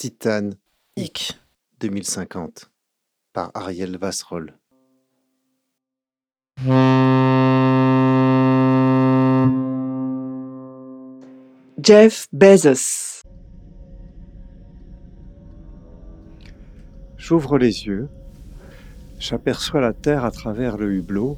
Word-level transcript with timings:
Titan 0.00 0.52
Ic 0.96 1.38
2050 1.80 2.70
par 3.34 3.50
Ariel 3.52 3.98
Vasserol. 3.98 4.54
Jeff 11.82 12.28
Bezos. 12.32 13.20
J'ouvre 17.18 17.58
les 17.58 17.84
yeux. 17.84 18.08
J'aperçois 19.18 19.82
la 19.82 19.92
Terre 19.92 20.24
à 20.24 20.30
travers 20.30 20.78
le 20.78 20.94
hublot. 20.94 21.36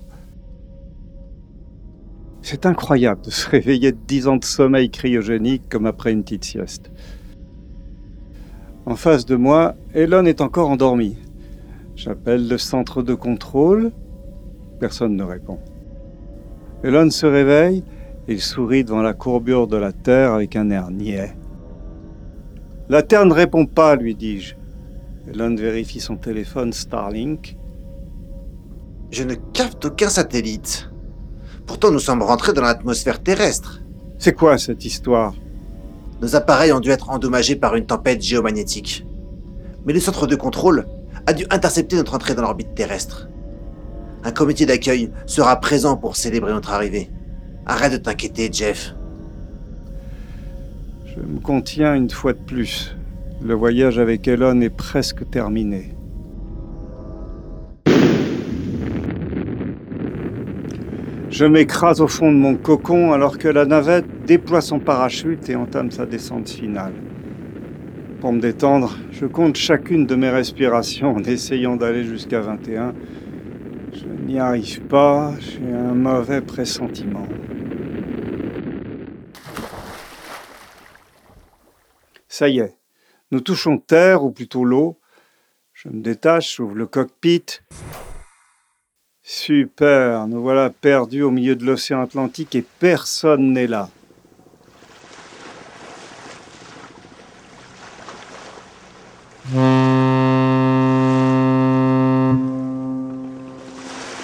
C'est 2.43 2.65
incroyable 2.65 3.23
de 3.23 3.31
se 3.31 3.49
réveiller 3.49 3.91
de 3.91 3.99
dix 4.07 4.29
ans 4.29 4.37
de 4.37 4.45
sommeil 4.45 4.89
cryogénique 4.89 5.69
comme 5.69 5.87
après 5.87 6.13
une 6.13 6.23
petite 6.23 6.45
sieste. 6.45 6.93
En 8.86 8.96
face 8.96 9.27
de 9.27 9.36
moi, 9.36 9.75
Elon 9.95 10.25
est 10.25 10.41
encore 10.41 10.71
endormi. 10.71 11.17
J'appelle 11.96 12.49
le 12.49 12.59
centre 12.59 13.03
de 13.03 13.14
contrôle. 13.14 13.93
Personne 14.81 15.17
ne 15.17 15.22
répond. 15.22 15.58
Elon 16.82 17.11
se 17.11 17.27
réveille 17.27 17.85
il 18.29 18.41
sourit 18.41 18.85
devant 18.85 19.03
la 19.03 19.14
courbure 19.14 19.67
de 19.67 19.77
la 19.77 19.93
Terre 19.93 20.32
avec 20.32 20.55
un 20.55 20.71
air 20.71 20.91
niais. 20.91 21.35
La 22.89 23.03
Terre 23.03 23.27
ne 23.27 23.32
répond 23.32 23.67
pas, 23.67 23.96
lui 23.96 24.14
dis-je. 24.14 24.55
Elon 25.29 25.55
vérifie 25.55 26.00
son 26.00 26.17
téléphone 26.17 26.72
Starlink. 26.72 27.57
Je 29.11 29.25
ne 29.25 29.35
capte 29.35 29.85
aucun 29.86 30.08
satellite. 30.08 30.91
Pourtant, 31.67 31.91
nous 31.91 31.99
sommes 31.99 32.22
rentrés 32.22 32.53
dans 32.53 32.62
l'atmosphère 32.62 33.22
terrestre. 33.22 33.83
C'est 34.19 34.34
quoi 34.34 34.58
cette 34.58 34.84
histoire? 34.84 35.34
Nos 36.22 36.36
appareils 36.36 36.70
ont 36.72 36.78
dû 36.78 36.91
être 36.91 37.11
endommagés 37.11 37.56
par 37.56 37.75
une 37.75 37.84
tempête 37.84 38.22
géomagnétique. 38.22 39.05
Mais 39.84 39.92
le 39.92 39.98
centre 39.98 40.28
de 40.28 40.36
contrôle 40.36 40.86
a 41.27 41.33
dû 41.33 41.44
intercepter 41.50 41.97
notre 41.97 42.14
entrée 42.14 42.36
dans 42.36 42.42
l'orbite 42.42 42.77
terrestre. 42.77 43.28
Un 44.22 44.30
comité 44.30 44.64
d'accueil 44.64 45.10
sera 45.27 45.58
présent 45.58 45.97
pour 45.97 46.14
célébrer 46.14 46.52
notre 46.52 46.70
arrivée. 46.70 47.10
Arrête 47.66 47.92
de 47.92 47.97
t'inquiéter, 47.97 48.48
Jeff. 48.52 48.94
Je 51.06 51.20
me 51.20 51.41
contiens 51.41 51.97
une 51.97 52.08
fois 52.08 52.34
de 52.34 52.38
plus. 52.38 52.94
Le 53.42 53.54
voyage 53.54 53.98
avec 53.98 54.28
Elon 54.28 54.60
est 54.60 54.70
presque 54.70 55.28
terminé. 55.28 55.92
Je 61.33 61.47
m'écrase 61.47 62.02
au 62.02 62.08
fond 62.08 62.30
de 62.30 62.36
mon 62.36 62.56
cocon 62.56 63.12
alors 63.12 63.38
que 63.38 63.48
la 63.48 63.64
navette 63.64 64.27
déploie 64.27 64.61
son 64.61 64.78
parachute 64.78 65.48
et 65.48 65.56
entame 65.56 65.91
sa 65.91 66.05
descente 66.05 66.50
finale. 66.50 66.92
Pour 68.20 68.34
me 68.34 68.38
détendre, 68.38 68.98
je 69.12 69.25
compte 69.25 69.56
chacune 69.56 70.05
de 70.05 70.14
mes 70.14 70.28
respirations 70.28 71.14
en 71.14 71.25
essayant 71.25 71.77
d'aller 71.77 72.05
jusqu'à 72.05 72.42
21. 72.42 72.92
Je 73.94 74.05
n'y 74.27 74.38
arrive 74.38 74.83
pas, 74.83 75.33
j'ai 75.41 75.72
un 75.72 75.94
mauvais 75.94 76.42
pressentiment. 76.42 77.27
Ça 82.28 82.50
y 82.50 82.58
est, 82.58 82.77
nous 83.30 83.41
touchons 83.41 83.78
terre, 83.78 84.22
ou 84.22 84.33
plutôt 84.33 84.66
l'eau. 84.66 84.98
Je 85.72 85.88
me 85.88 86.03
détache, 86.03 86.56
j'ouvre 86.56 86.75
le 86.75 86.86
cockpit. 86.86 87.47
Super, 89.34 90.28
nous 90.28 90.42
voilà 90.42 90.69
perdus 90.69 91.22
au 91.22 91.30
milieu 91.30 91.56
de 91.56 91.64
l'océan 91.64 92.02
Atlantique 92.02 92.55
et 92.55 92.62
personne 92.78 93.55
n'est 93.55 93.66
là. 93.66 93.88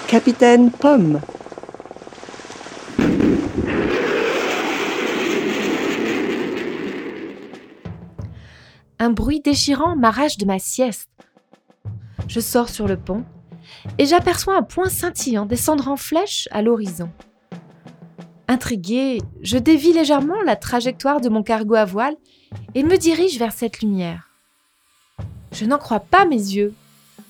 Capitaine 0.07 0.69
Pomme. 0.69 1.21
Un 8.99 9.09
bruit 9.09 9.41
déchirant 9.41 9.95
m'arrache 9.95 10.37
de 10.37 10.45
ma 10.45 10.59
sieste. 10.59 11.09
Je 12.27 12.39
sors 12.39 12.69
sur 12.69 12.87
le 12.87 12.95
pont 12.95 13.25
et 13.97 14.05
j'aperçois 14.05 14.55
un 14.55 14.63
point 14.63 14.89
scintillant 14.89 15.45
descendre 15.45 15.87
en 15.87 15.95
flèche 15.95 16.47
à 16.51 16.61
l'horizon. 16.61 17.09
Intrigué, 18.47 19.19
je 19.41 19.57
dévie 19.57 19.93
légèrement 19.93 20.41
la 20.41 20.55
trajectoire 20.55 21.21
de 21.21 21.29
mon 21.29 21.43
cargo 21.43 21.75
à 21.75 21.85
voile 21.85 22.15
et 22.73 22.83
me 22.83 22.97
dirige 22.97 23.37
vers 23.37 23.51
cette 23.51 23.81
lumière. 23.81 24.29
Je 25.51 25.65
n'en 25.65 25.77
crois 25.77 25.99
pas 25.99 26.25
mes 26.25 26.35
yeux. 26.35 26.73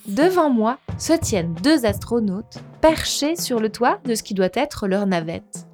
Devant 0.06 0.50
moi 0.50 0.78
se 0.98 1.14
tiennent 1.14 1.54
deux 1.62 1.86
astronautes 1.86 2.60
perchés 2.82 3.36
sur 3.36 3.60
le 3.60 3.70
toit 3.70 4.00
de 4.06 4.16
ce 4.16 4.24
qui 4.24 4.34
doit 4.34 4.50
être 4.54 4.88
leur 4.88 5.06
navette. 5.06 5.68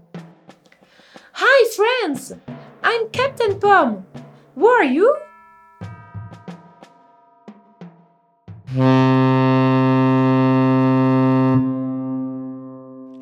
Hi 1.38 1.66
friends! 1.76 2.36
I'm 2.84 3.10
Captain 3.12 3.56
Pom. 3.60 4.04
Who 4.58 4.68
are 4.68 4.84
you? 4.84 5.08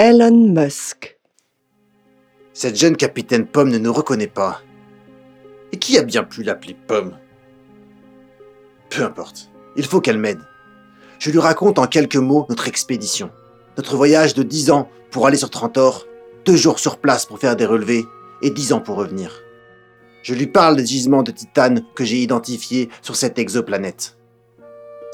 Elon 0.05 0.49
Musk. 0.49 1.17
Cette 2.51 2.75
jeune 2.75 2.97
capitaine 2.97 3.47
Pomme 3.47 3.69
ne 3.69 3.77
nous 3.77 3.93
reconnaît 3.93 4.27
pas. 4.27 4.59
Et 5.71 5.79
qui 5.79 5.97
a 5.97 6.03
bien 6.03 6.25
pu 6.25 6.43
l'appeler 6.43 6.75
Pomme? 6.87 7.17
Peu 8.89 9.03
importe. 9.03 9.49
Il 9.77 9.85
faut 9.85 10.01
qu'elle 10.01 10.17
m'aide. 10.17 10.41
Je 11.19 11.31
lui 11.31 11.39
raconte 11.39 11.79
en 11.79 11.87
quelques 11.87 12.17
mots 12.17 12.45
notre 12.49 12.67
expédition. 12.67 13.31
Notre 13.77 13.95
voyage 13.95 14.33
de 14.33 14.43
10 14.43 14.71
ans 14.71 14.89
pour 15.09 15.25
aller 15.25 15.37
sur 15.37 15.49
Trantor, 15.49 16.05
deux 16.43 16.57
jours 16.57 16.79
sur 16.79 16.97
place 16.97 17.25
pour 17.25 17.39
faire 17.39 17.55
des 17.55 17.65
relevés 17.65 18.03
et 18.41 18.49
10 18.49 18.73
ans 18.73 18.81
pour 18.81 18.97
revenir. 18.97 19.39
Je 20.21 20.33
lui 20.33 20.47
parle 20.47 20.75
des 20.75 20.85
gisements 20.85 21.23
de 21.23 21.31
titane 21.31 21.81
que 21.95 22.03
j'ai 22.03 22.17
identifiés 22.17 22.89
sur 23.01 23.15
cette 23.15 23.39
exoplanète. 23.39 24.17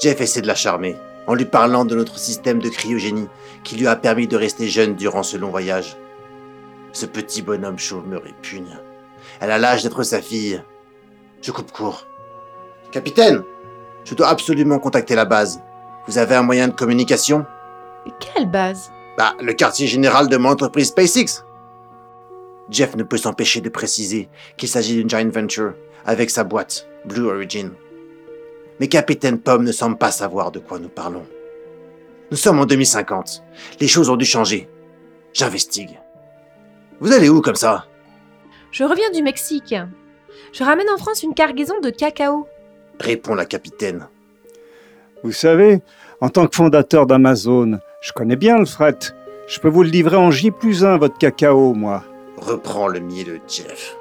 Jeff 0.02 0.20
essaie 0.20 0.42
de 0.42 0.48
la 0.48 0.56
charmer 0.56 0.96
en 1.30 1.34
lui 1.34 1.44
parlant 1.44 1.84
de 1.84 1.94
notre 1.94 2.18
système 2.18 2.58
de 2.58 2.68
cryogénie 2.68 3.28
qui 3.62 3.76
lui 3.76 3.86
a 3.86 3.94
permis 3.94 4.26
de 4.26 4.36
rester 4.36 4.68
jeune 4.68 4.96
durant 4.96 5.22
ce 5.22 5.36
long 5.36 5.50
voyage. 5.50 5.96
Ce 6.92 7.06
petit 7.06 7.40
bonhomme 7.40 7.78
chauve 7.78 8.08
me 8.08 8.18
répugne. 8.18 8.76
Elle 9.38 9.52
a 9.52 9.58
l'âge 9.58 9.84
d'être 9.84 10.02
sa 10.02 10.20
fille. 10.20 10.60
Je 11.40 11.52
coupe 11.52 11.70
court. 11.70 12.08
Capitaine, 12.90 13.44
je 14.04 14.16
dois 14.16 14.26
absolument 14.26 14.80
contacter 14.80 15.14
la 15.14 15.24
base. 15.24 15.62
Vous 16.08 16.18
avez 16.18 16.34
un 16.34 16.42
moyen 16.42 16.66
de 16.66 16.74
communication? 16.74 17.46
Quelle 18.18 18.50
base? 18.50 18.90
Bah, 19.16 19.36
le 19.40 19.52
quartier 19.52 19.86
général 19.86 20.26
de 20.26 20.36
mon 20.36 20.48
entreprise 20.48 20.88
SpaceX. 20.88 21.44
Jeff 22.70 22.96
ne 22.96 23.04
peut 23.04 23.18
s'empêcher 23.18 23.60
de 23.60 23.68
préciser 23.68 24.28
qu'il 24.56 24.68
s'agit 24.68 24.96
d'une 24.96 25.08
joint 25.08 25.30
venture 25.30 25.74
avec 26.04 26.28
sa 26.28 26.42
boîte, 26.42 26.88
Blue 27.04 27.28
Origin. 27.28 27.70
Mais 28.80 28.88
Capitaine 28.88 29.38
Pomme 29.38 29.64
ne 29.64 29.72
semble 29.72 29.98
pas 29.98 30.10
savoir 30.10 30.50
de 30.50 30.58
quoi 30.58 30.78
nous 30.78 30.88
parlons. 30.88 31.26
Nous 32.30 32.36
sommes 32.36 32.58
en 32.60 32.64
2050. 32.64 33.42
Les 33.78 33.88
choses 33.88 34.08
ont 34.08 34.16
dû 34.16 34.24
changer. 34.24 34.68
J'investigue. 35.34 36.00
Vous 36.98 37.12
allez 37.12 37.28
où 37.28 37.42
comme 37.42 37.56
ça? 37.56 37.84
Je 38.72 38.84
reviens 38.84 39.10
du 39.10 39.22
Mexique. 39.22 39.74
Je 40.52 40.64
ramène 40.64 40.88
en 40.88 40.96
France 40.96 41.22
une 41.22 41.34
cargaison 41.34 41.78
de 41.80 41.90
cacao. 41.90 42.48
répond 42.98 43.34
la 43.34 43.44
capitaine. 43.44 44.08
Vous 45.22 45.32
savez, 45.32 45.80
en 46.20 46.30
tant 46.30 46.46
que 46.46 46.56
fondateur 46.56 47.06
d'Amazon, 47.06 47.80
je 48.00 48.12
connais 48.12 48.36
bien 48.36 48.58
le 48.58 48.64
fret. 48.64 48.98
Je 49.46 49.60
peux 49.60 49.68
vous 49.68 49.82
le 49.82 49.90
livrer 49.90 50.16
en 50.16 50.30
J 50.30 50.50
plus 50.50 50.84
1, 50.84 50.96
votre 50.96 51.18
cacao, 51.18 51.74
moi. 51.74 52.04
Reprend 52.38 52.88
le 52.88 53.00
mielleux 53.00 53.40
Jeff. 53.46 53.96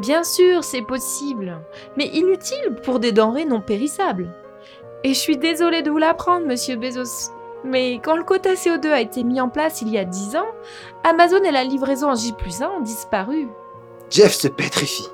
Bien 0.00 0.24
sûr, 0.24 0.64
c'est 0.64 0.80
possible, 0.80 1.60
mais 1.98 2.06
inutile 2.06 2.74
pour 2.82 3.00
des 3.00 3.12
denrées 3.12 3.44
non 3.44 3.60
périssables. 3.60 4.32
Et 5.04 5.10
je 5.10 5.18
suis 5.18 5.36
désolée 5.36 5.82
de 5.82 5.90
vous 5.90 5.98
l'apprendre, 5.98 6.46
monsieur 6.46 6.76
Bezos. 6.76 7.30
Mais 7.64 8.00
quand 8.02 8.16
le 8.16 8.24
quota 8.24 8.54
CO2 8.54 8.86
a 8.88 9.02
été 9.02 9.22
mis 9.24 9.42
en 9.42 9.50
place 9.50 9.82
il 9.82 9.88
y 9.90 9.98
a 9.98 10.06
10 10.06 10.36
ans, 10.36 10.48
Amazon 11.04 11.42
et 11.44 11.50
la 11.50 11.64
livraison 11.64 12.10
en 12.10 12.14
J 12.14 12.32
1 12.62 12.66
ont 12.68 12.80
disparu. 12.80 13.48
Jeff 14.08 14.32
se 14.32 14.48
pétrifie. 14.48 15.08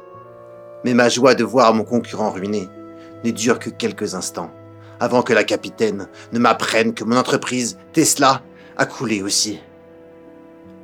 Mais 0.84 0.94
ma 0.94 1.08
joie 1.08 1.34
de 1.34 1.42
voir 1.42 1.74
mon 1.74 1.82
concurrent 1.82 2.30
ruiné 2.30 2.68
ne 3.24 3.32
dure 3.32 3.58
que 3.58 3.70
quelques 3.70 4.14
instants, 4.14 4.52
avant 5.00 5.22
que 5.22 5.32
la 5.32 5.42
capitaine 5.42 6.08
ne 6.30 6.38
m'apprenne 6.38 6.94
que 6.94 7.02
mon 7.02 7.16
entreprise, 7.16 7.76
Tesla, 7.92 8.42
a 8.76 8.86
coulé 8.86 9.22
aussi. 9.22 9.60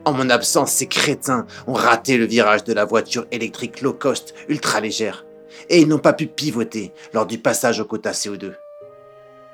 En 0.04 0.12
mon 0.12 0.30
absence, 0.30 0.72
ces 0.72 0.86
crétins 0.86 1.46
ont 1.66 1.74
raté 1.74 2.16
le 2.16 2.24
virage 2.24 2.64
de 2.64 2.72
la 2.72 2.84
voiture 2.84 3.26
électrique 3.30 3.82
low 3.82 3.92
cost 3.92 4.34
ultra 4.48 4.80
légère, 4.80 5.24
et 5.68 5.80
ils 5.80 5.86
n'ont 5.86 5.98
pas 5.98 6.12
pu 6.12 6.26
pivoter 6.26 6.92
lors 7.12 7.26
du 7.26 7.38
passage 7.38 7.78
au 7.78 7.84
quota 7.84 8.10
CO2. 8.10 8.54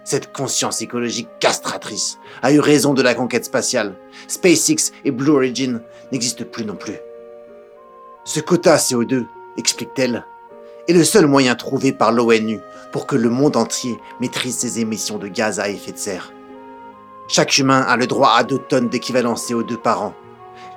Cette 0.04 0.32
conscience 0.32 0.80
écologique 0.80 1.28
castratrice 1.38 2.16
a 2.40 2.50
eu 2.50 2.60
raison 2.60 2.94
de 2.94 3.02
la 3.02 3.14
conquête 3.14 3.44
spatiale. 3.44 3.94
SpaceX 4.26 4.92
et 5.04 5.10
Blue 5.10 5.32
Origin 5.32 5.82
n'existent 6.12 6.46
plus 6.50 6.64
non 6.64 6.76
plus. 6.76 6.96
Ce 8.24 8.40
quota 8.40 8.76
CO2, 8.76 9.26
explique-t-elle, 9.58 10.24
est 10.88 10.94
le 10.94 11.04
seul 11.04 11.26
moyen 11.26 11.56
trouvé 11.56 11.92
par 11.92 12.10
l'ONU 12.10 12.60
pour 12.90 13.06
que 13.06 13.16
le 13.16 13.28
monde 13.28 13.58
entier 13.58 13.98
maîtrise 14.18 14.56
ses 14.56 14.80
émissions 14.80 15.18
de 15.18 15.28
gaz 15.28 15.60
à 15.60 15.68
effet 15.68 15.92
de 15.92 15.98
serre. 15.98 16.32
Chaque 17.28 17.58
humain 17.58 17.82
a 17.82 17.98
le 17.98 18.06
droit 18.06 18.32
à 18.34 18.44
2 18.44 18.56
tonnes 18.56 18.88
d'équivalent 18.88 19.34
CO2 19.34 19.76
par 19.76 20.02
an. 20.02 20.14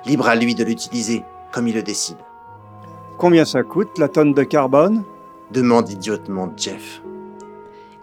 Libre 0.04 0.28
à 0.28 0.34
lui 0.34 0.54
de 0.54 0.64
l'utiliser 0.64 1.24
comme 1.52 1.68
il 1.68 1.74
le 1.74 1.82
décide. 1.82 2.16
Combien 3.18 3.44
ça 3.44 3.62
coûte 3.62 3.98
la 3.98 4.08
tonne 4.08 4.34
de 4.34 4.42
carbone? 4.42 5.04
Demande 5.52 5.90
idiotement 5.90 6.52
Jeff. 6.56 7.02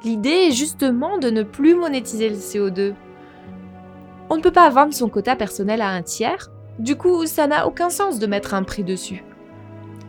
L'idée 0.04 0.48
est 0.48 0.52
justement 0.52 1.18
de 1.18 1.30
ne 1.30 1.44
plus 1.44 1.76
monétiser 1.76 2.30
le 2.30 2.36
CO2. 2.36 2.94
On 4.30 4.38
ne 4.38 4.42
peut 4.42 4.52
pas 4.52 4.70
vendre 4.70 4.94
son 4.94 5.10
quota 5.10 5.36
personnel 5.36 5.82
à 5.82 5.90
un 5.90 6.04
tiers, 6.04 6.50
du 6.78 6.96
coup 6.96 7.26
ça 7.26 7.48
n'a 7.48 7.68
aucun 7.68 7.90
sens 7.90 8.20
de 8.20 8.28
mettre 8.28 8.54
un 8.54 8.64
prix 8.64 8.84
dessus. 8.84 9.24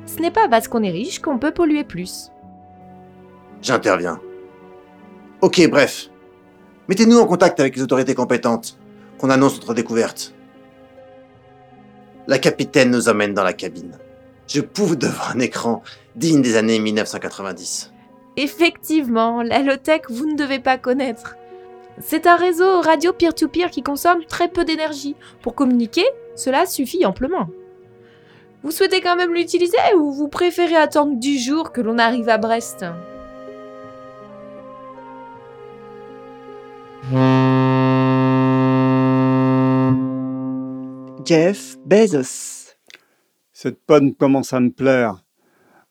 Ce 0.06 0.20
n'est 0.20 0.31
pas 0.31 0.48
parce 0.48 0.69
qu'on 0.69 0.82
est 0.82 0.90
riche 0.90 1.20
qu'on 1.20 1.38
peut 1.38 1.52
polluer 1.52 1.82
plus. 1.82 2.31
J'interviens. 3.62 4.20
Ok, 5.40 5.66
bref. 5.70 6.10
Mettez-nous 6.88 7.19
en 7.19 7.26
contact 7.26 7.58
avec 7.60 7.76
les 7.76 7.82
autorités 7.82 8.14
compétentes, 8.14 8.78
qu'on 9.19 9.31
annonce 9.31 9.54
notre 9.54 9.75
découverte. 9.75 10.34
La 12.30 12.38
capitaine 12.38 12.92
nous 12.92 13.08
emmène 13.08 13.34
dans 13.34 13.42
la 13.42 13.52
cabine. 13.52 13.98
Je 14.46 14.60
pouffe 14.60 14.96
devant 14.96 15.34
un 15.34 15.40
écran 15.40 15.82
digne 16.14 16.42
des 16.42 16.56
années 16.56 16.78
1990. 16.78 17.90
Effectivement, 18.36 19.42
la 19.42 19.58
vous 20.08 20.26
ne 20.26 20.36
devez 20.36 20.60
pas 20.60 20.78
connaître. 20.78 21.34
C'est 22.00 22.28
un 22.28 22.36
réseau 22.36 22.82
radio 22.82 23.12
peer-to-peer 23.12 23.72
qui 23.72 23.82
consomme 23.82 24.24
très 24.26 24.46
peu 24.46 24.64
d'énergie. 24.64 25.16
Pour 25.42 25.56
communiquer, 25.56 26.04
cela 26.36 26.66
suffit 26.66 27.04
amplement. 27.04 27.48
Vous 28.62 28.70
souhaitez 28.70 29.00
quand 29.00 29.16
même 29.16 29.34
l'utiliser 29.34 29.76
ou 29.98 30.12
vous 30.12 30.28
préférez 30.28 30.76
attendre 30.76 31.16
10 31.16 31.44
jours 31.44 31.72
que 31.72 31.80
l'on 31.80 31.98
arrive 31.98 32.28
à 32.28 32.38
Brest? 32.38 32.84
Cette 43.52 43.80
pomme 43.86 44.14
commence 44.14 44.52
à 44.52 44.58
me 44.58 44.70
plaire. 44.70 45.22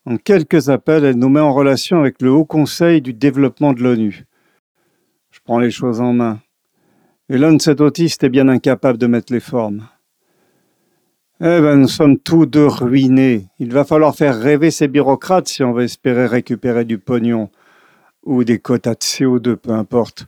En 0.05 0.17
quelques 0.17 0.67
appels, 0.67 1.05
elle 1.05 1.17
nous 1.17 1.29
met 1.29 1.39
en 1.39 1.53
relation 1.53 1.99
avec 1.99 2.21
le 2.21 2.29
Haut 2.29 2.43
Conseil 2.43 3.01
du 3.01 3.13
développement 3.13 3.71
de 3.71 3.81
l'ONU. 3.81 4.25
Je 5.31 5.39
prends 5.45 5.59
les 5.59 5.71
choses 5.71 6.01
en 6.01 6.11
main. 6.11 6.41
Elon, 7.29 7.57
cet 7.59 7.79
autiste, 7.79 8.23
est 8.25 8.29
bien 8.29 8.49
incapable 8.49 8.97
de 8.97 9.07
mettre 9.07 9.31
les 9.31 9.39
formes. 9.39 9.87
Eh 11.39 11.61
ben, 11.61 11.77
nous 11.77 11.87
sommes 11.87 12.19
tous 12.19 12.45
deux 12.45 12.67
ruinés. 12.67 13.47
Il 13.59 13.71
va 13.71 13.85
falloir 13.85 14.15
faire 14.15 14.37
rêver 14.37 14.71
ces 14.71 14.89
bureaucrates 14.89 15.47
si 15.47 15.63
on 15.63 15.71
veut 15.71 15.83
espérer 15.83 16.25
récupérer 16.25 16.83
du 16.83 16.97
pognon 16.97 17.49
ou 18.23 18.43
des 18.43 18.59
quotas 18.59 18.95
de 18.95 18.99
CO2, 18.99 19.55
peu 19.55 19.71
importe. 19.71 20.25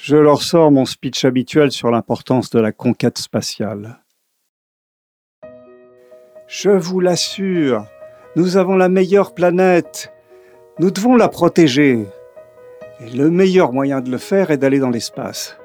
Je 0.00 0.16
leur 0.16 0.42
sors 0.42 0.70
mon 0.70 0.84
speech 0.84 1.24
habituel 1.24 1.72
sur 1.72 1.90
l'importance 1.90 2.50
de 2.50 2.60
la 2.60 2.70
conquête 2.70 3.18
spatiale. 3.18 3.98
Je 6.46 6.70
vous 6.70 7.00
l'assure, 7.00 7.84
nous 8.36 8.56
avons 8.56 8.76
la 8.76 8.88
meilleure 8.88 9.34
planète. 9.34 10.12
Nous 10.78 10.92
devons 10.92 11.16
la 11.16 11.28
protéger. 11.28 12.06
Et 13.00 13.10
le 13.10 13.28
meilleur 13.28 13.72
moyen 13.72 14.00
de 14.00 14.10
le 14.10 14.18
faire 14.18 14.52
est 14.52 14.56
d'aller 14.56 14.78
dans 14.78 14.90
l'espace. 14.90 15.58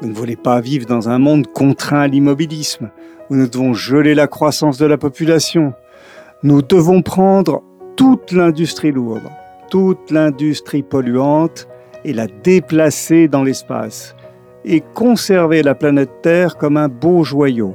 Vous 0.00 0.08
ne 0.08 0.14
voulez 0.14 0.36
pas 0.36 0.60
vivre 0.60 0.86
dans 0.86 1.08
un 1.08 1.18
monde 1.18 1.46
contraint 1.46 2.02
à 2.02 2.08
l'immobilisme, 2.08 2.90
où 3.30 3.36
nous 3.36 3.48
devons 3.48 3.72
geler 3.72 4.14
la 4.14 4.26
croissance 4.26 4.76
de 4.76 4.86
la 4.86 4.98
population. 4.98 5.72
Nous 6.42 6.60
devons 6.60 7.00
prendre 7.00 7.62
toute 7.96 8.32
l'industrie 8.32 8.92
lourde, 8.92 9.30
toute 9.70 10.10
l'industrie 10.10 10.82
polluante, 10.82 11.66
et 12.04 12.12
la 12.12 12.26
déplacer 12.26 13.28
dans 13.28 13.42
l'espace, 13.42 14.14
et 14.64 14.80
conserver 14.94 15.62
la 15.62 15.74
planète 15.74 16.22
Terre 16.22 16.56
comme 16.56 16.76
un 16.76 16.88
beau 16.88 17.24
joyau. 17.24 17.74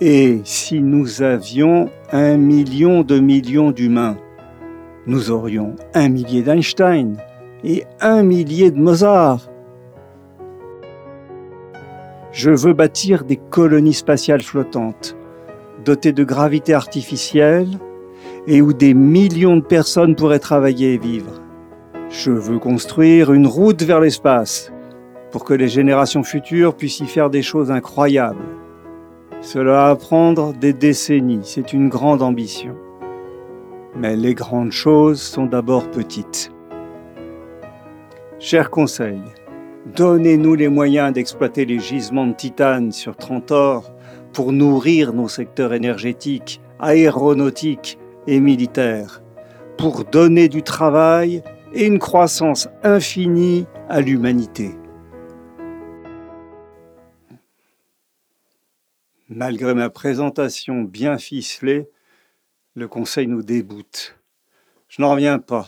Et 0.00 0.40
si 0.44 0.82
nous 0.82 1.22
avions 1.22 1.88
un 2.12 2.36
million 2.36 3.02
de 3.02 3.18
millions 3.18 3.70
d'humains, 3.70 4.18
nous 5.06 5.30
aurions 5.30 5.76
un 5.94 6.08
millier 6.08 6.42
d'Einstein 6.42 7.16
et 7.64 7.84
un 8.00 8.22
millier 8.22 8.70
de 8.70 8.78
Mozart. 8.78 9.48
Je 12.32 12.50
veux 12.50 12.74
bâtir 12.74 13.24
des 13.24 13.36
colonies 13.36 13.94
spatiales 13.94 14.42
flottantes, 14.42 15.16
dotées 15.84 16.12
de 16.12 16.24
gravité 16.24 16.74
artificielle 16.74 17.78
et 18.46 18.60
où 18.60 18.72
des 18.72 18.92
millions 18.92 19.56
de 19.56 19.62
personnes 19.62 20.14
pourraient 20.14 20.38
travailler 20.38 20.94
et 20.94 20.98
vivre. 20.98 21.45
Je 22.08 22.30
veux 22.30 22.58
construire 22.60 23.32
une 23.32 23.48
route 23.48 23.82
vers 23.82 24.00
l'espace 24.00 24.72
pour 25.32 25.44
que 25.44 25.54
les 25.54 25.66
générations 25.66 26.22
futures 26.22 26.76
puissent 26.76 27.00
y 27.00 27.06
faire 27.06 27.30
des 27.30 27.42
choses 27.42 27.72
incroyables. 27.72 28.44
Cela 29.40 29.88
va 29.88 29.96
prendre 29.96 30.52
des 30.52 30.72
décennies, 30.72 31.40
c'est 31.42 31.72
une 31.72 31.88
grande 31.88 32.22
ambition. 32.22 32.76
Mais 33.96 34.14
les 34.14 34.34
grandes 34.34 34.70
choses 34.72 35.20
sont 35.20 35.46
d'abord 35.46 35.90
petites. 35.90 36.52
Cher 38.38 38.70
Conseil, 38.70 39.20
donnez-nous 39.96 40.54
les 40.54 40.68
moyens 40.68 41.12
d'exploiter 41.12 41.64
les 41.64 41.80
gisements 41.80 42.26
de 42.26 42.34
titane 42.34 42.92
sur 42.92 43.16
Trantor 43.16 43.92
pour 44.32 44.52
nourrir 44.52 45.12
nos 45.12 45.28
secteurs 45.28 45.72
énergétiques, 45.72 46.60
aéronautiques 46.78 47.98
et 48.28 48.38
militaires, 48.38 49.22
pour 49.76 50.04
donner 50.04 50.48
du 50.48 50.62
travail 50.62 51.42
et 51.72 51.86
une 51.86 51.98
croissance 51.98 52.68
infinie 52.82 53.66
à 53.88 54.00
l'humanité. 54.00 54.74
Malgré 59.28 59.74
ma 59.74 59.90
présentation 59.90 60.82
bien 60.82 61.18
ficelée, 61.18 61.90
le 62.74 62.88
Conseil 62.88 63.26
nous 63.26 63.42
déboute. 63.42 64.16
Je 64.88 65.02
n'en 65.02 65.10
reviens 65.10 65.38
pas. 65.38 65.66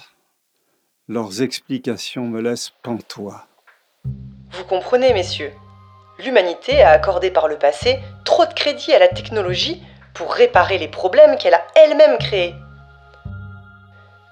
Leurs 1.08 1.42
explications 1.42 2.26
me 2.26 2.40
laissent 2.40 2.72
pantois. 2.82 3.46
Vous 4.04 4.64
comprenez, 4.64 5.12
messieurs, 5.12 5.52
l'humanité 6.18 6.82
a 6.82 6.90
accordé 6.90 7.30
par 7.30 7.48
le 7.48 7.58
passé 7.58 7.98
trop 8.24 8.46
de 8.46 8.52
crédit 8.52 8.92
à 8.92 8.98
la 8.98 9.08
technologie 9.08 9.82
pour 10.14 10.32
réparer 10.32 10.78
les 10.78 10.88
problèmes 10.88 11.36
qu'elle 11.36 11.54
a 11.54 11.66
elle-même 11.74 12.18
créés. 12.18 12.54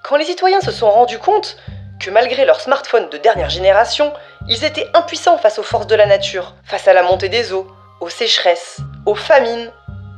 Quand 0.07 0.15
les 0.15 0.23
citoyens 0.23 0.61
se 0.61 0.71
sont 0.71 0.89
rendus 0.89 1.19
compte 1.19 1.57
que 1.99 2.09
malgré 2.09 2.45
leurs 2.45 2.61
smartphones 2.61 3.09
de 3.09 3.17
dernière 3.17 3.49
génération, 3.49 4.13
ils 4.47 4.63
étaient 4.63 4.87
impuissants 4.93 5.37
face 5.37 5.59
aux 5.59 5.63
forces 5.63 5.85
de 5.85 5.95
la 5.95 6.05
nature, 6.05 6.55
face 6.63 6.87
à 6.87 6.93
la 6.93 7.03
montée 7.03 7.27
des 7.27 7.51
eaux, 7.51 7.67
aux 7.99 8.07
sécheresses, 8.07 8.77
aux 9.05 9.15
famines, 9.15 9.69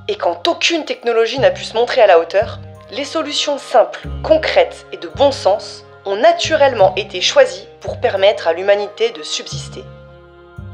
et 0.08 0.16
quand 0.16 0.48
aucune 0.48 0.86
technologie 0.86 1.40
n'a 1.40 1.50
pu 1.50 1.64
se 1.64 1.74
montrer 1.74 2.02
à 2.02 2.06
la 2.06 2.20
hauteur, 2.20 2.60
les 2.92 3.04
solutions 3.04 3.58
simples, 3.58 4.02
concrètes 4.22 4.86
et 4.92 4.98
de 4.98 5.08
bon 5.08 5.32
sens 5.32 5.84
ont 6.06 6.18
naturellement 6.18 6.94
été 6.96 7.20
choisies 7.20 7.68
pour 7.82 8.00
permettre 8.00 8.48
à 8.48 8.54
l'humanité 8.54 9.10
de 9.10 9.24
subsister. 9.24 9.84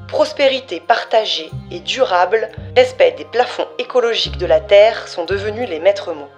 Prospérité 0.10 0.82
partagée 0.82 1.52
et 1.72 1.80
durable, 1.80 2.50
respect 2.76 3.12
des 3.18 3.24
plafonds 3.24 3.68
écologiques 3.80 4.38
de 4.38 4.46
la 4.46 4.60
Terre 4.60 5.08
sont 5.08 5.24
devenus 5.24 5.70
les 5.70 5.80
maîtres 5.80 6.12
mots. 6.12 6.30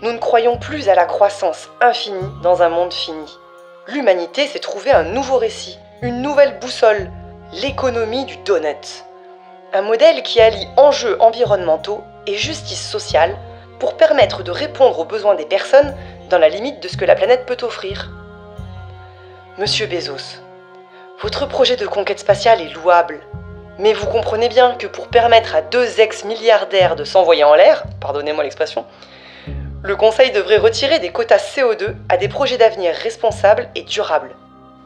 Nous 0.00 0.12
ne 0.12 0.18
croyons 0.18 0.56
plus 0.58 0.88
à 0.88 0.94
la 0.94 1.06
croissance 1.06 1.68
infinie 1.80 2.30
dans 2.40 2.62
un 2.62 2.68
monde 2.68 2.92
fini. 2.92 3.36
L'humanité 3.88 4.46
s'est 4.46 4.60
trouvé 4.60 4.92
un 4.92 5.02
nouveau 5.02 5.38
récit, 5.38 5.76
une 6.02 6.22
nouvelle 6.22 6.60
boussole, 6.60 7.10
l'économie 7.52 8.24
du 8.24 8.36
donut. 8.38 9.04
Un 9.72 9.82
modèle 9.82 10.22
qui 10.22 10.40
allie 10.40 10.68
enjeux 10.76 11.20
environnementaux 11.20 12.04
et 12.28 12.36
justice 12.36 12.88
sociale 12.88 13.36
pour 13.80 13.96
permettre 13.96 14.44
de 14.44 14.52
répondre 14.52 15.00
aux 15.00 15.04
besoins 15.04 15.34
des 15.34 15.46
personnes 15.46 15.96
dans 16.30 16.38
la 16.38 16.48
limite 16.48 16.80
de 16.80 16.86
ce 16.86 16.96
que 16.96 17.04
la 17.04 17.16
planète 17.16 17.44
peut 17.44 17.58
offrir. 17.62 18.12
Monsieur 19.58 19.86
Bezos, 19.86 20.38
votre 21.22 21.46
projet 21.46 21.74
de 21.74 21.88
conquête 21.88 22.20
spatiale 22.20 22.60
est 22.60 22.72
louable, 22.72 23.18
mais 23.80 23.94
vous 23.94 24.06
comprenez 24.06 24.48
bien 24.48 24.76
que 24.76 24.86
pour 24.86 25.08
permettre 25.08 25.56
à 25.56 25.62
deux 25.62 25.98
ex-milliardaires 25.98 26.94
de 26.94 27.02
s'envoyer 27.02 27.42
en 27.42 27.56
l'air, 27.56 27.82
pardonnez-moi 28.00 28.44
l'expression, 28.44 28.84
le 29.82 29.96
Conseil 29.96 30.32
devrait 30.32 30.58
retirer 30.58 30.98
des 30.98 31.10
quotas 31.10 31.38
CO2 31.38 31.94
à 32.08 32.16
des 32.16 32.28
projets 32.28 32.58
d'avenir 32.58 32.94
responsables 32.94 33.68
et 33.74 33.82
durables, 33.82 34.34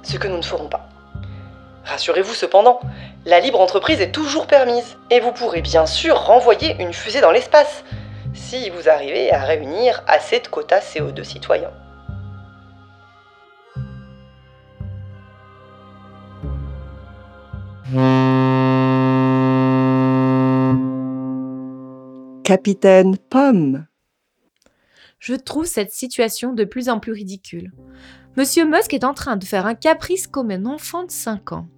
ce 0.02 0.18
que 0.18 0.28
nous 0.28 0.36
ne 0.36 0.42
ferons 0.42 0.68
pas. 0.68 0.88
Rassurez-vous 1.84 2.34
cependant, 2.34 2.80
la 3.24 3.40
libre 3.40 3.60
entreprise 3.60 4.00
est 4.00 4.12
toujours 4.12 4.46
permise, 4.46 4.98
et 5.10 5.20
vous 5.20 5.32
pourrez 5.32 5.62
bien 5.62 5.86
sûr 5.86 6.16
renvoyer 6.16 6.76
une 6.78 6.92
fusée 6.92 7.20
dans 7.20 7.32
l'espace, 7.32 7.84
si 8.34 8.70
vous 8.70 8.88
arrivez 8.88 9.32
à 9.32 9.42
réunir 9.42 10.02
assez 10.06 10.40
de 10.40 10.48
quotas 10.48 10.80
CO2 10.80 11.24
citoyens. 11.24 11.70
Capitaine 22.44 23.16
Pomme. 23.30 23.86
Je 25.22 25.34
trouve 25.34 25.66
cette 25.66 25.92
situation 25.92 26.52
de 26.52 26.64
plus 26.64 26.88
en 26.88 26.98
plus 26.98 27.12
ridicule. 27.12 27.70
Monsieur 28.36 28.64
Musk 28.64 28.92
est 28.92 29.04
en 29.04 29.14
train 29.14 29.36
de 29.36 29.44
faire 29.44 29.66
un 29.66 29.76
caprice 29.76 30.26
comme 30.26 30.50
un 30.50 30.66
enfant 30.66 31.04
de 31.04 31.12
5 31.12 31.52
ans. 31.52 31.68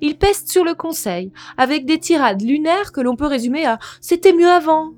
Il 0.00 0.18
peste 0.18 0.48
sur 0.48 0.64
le 0.64 0.74
conseil, 0.74 1.30
avec 1.56 1.86
des 1.86 2.00
tirades 2.00 2.42
lunaires 2.42 2.90
que 2.90 3.00
l'on 3.00 3.14
peut 3.14 3.28
résumer 3.28 3.64
à 3.64 3.78
C'était 4.00 4.32
mieux 4.32 4.48
avant. 4.48 4.90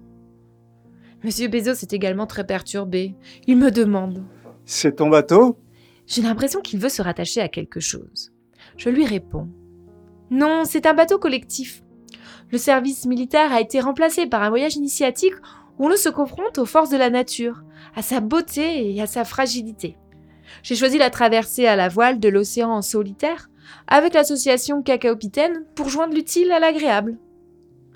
Monsieur 1.23 1.49
Bezos 1.49 1.83
est 1.83 1.93
également 1.93 2.27
très 2.27 2.47
perturbé. 2.47 3.15
Il 3.47 3.59
me 3.59 3.71
demande 3.71 4.25
C'est 4.65 4.97
ton 4.97 5.11
bateau? 5.11 5.59
J'ai 6.07 6.23
l'impression 6.23 6.63
qu'il 6.63 6.81
veut 6.81 6.89
se 6.89 7.03
rattacher 7.03 7.43
à 7.43 7.49
quelque 7.49 7.81
chose. 7.81 8.33
Je 8.79 8.89
lui 8.89 9.05
réponds 9.05 9.51
Non, 10.31 10.63
c'est 10.65 10.87
un 10.87 10.95
bateau 10.95 11.19
collectif. 11.19 11.83
Le 12.51 12.57
service 12.57 13.05
militaire 13.05 13.53
a 13.53 13.61
été 13.61 13.81
remplacé 13.81 14.25
par 14.27 14.43
un 14.43 14.49
voyage 14.49 14.77
initiatique 14.77 15.35
où 15.79 15.89
l'on 15.89 15.97
se 15.97 16.09
confronte 16.09 16.59
aux 16.59 16.67
forces 16.67 16.91
de 16.91 16.97
la 16.97 17.11
nature, 17.11 17.63
à 17.95 18.03
sa 18.03 18.21
beauté 18.21 18.95
et 18.95 19.01
à 19.01 19.07
sa 19.07 19.25
fragilité. 19.25 19.97
J'ai 20.63 20.77
choisi 20.77 20.99
la 20.99 21.11
traversée 21.11 21.67
à 21.67 21.77
la 21.77 21.89
voile 21.89 22.21
de 22.21 22.29
l'océan 22.29 22.71
en 22.71 22.83
solitaire 22.83 23.51
avec 23.89 24.15
l'association 24.15 24.83
Cacaopitaine 24.83 25.65
pour 25.75 25.89
joindre 25.89 26.15
l'utile 26.15 26.53
à 26.53 26.61
l'agréable. 26.61 27.19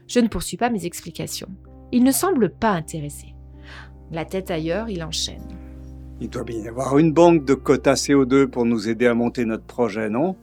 Je 0.08 0.20
ne 0.20 0.28
poursuis 0.28 0.56
pas 0.56 0.70
mes 0.70 0.86
explications. 0.86 1.48
Il 1.92 2.02
ne 2.02 2.12
semble 2.12 2.50
pas 2.50 2.70
intéressé. 2.70 3.34
La 4.10 4.24
tête 4.24 4.50
ailleurs, 4.50 4.88
il 4.88 5.04
enchaîne. 5.04 5.46
Il 6.20 6.28
doit 6.28 6.44
bien 6.44 6.58
y 6.58 6.68
avoir 6.68 6.98
une 6.98 7.12
banque 7.12 7.44
de 7.44 7.54
quotas 7.54 7.94
CO2 7.94 8.46
pour 8.46 8.66
nous 8.66 8.88
aider 8.88 9.06
à 9.06 9.14
monter 9.14 9.44
notre 9.44 9.64
projet, 9.64 10.10
non? 10.10 10.36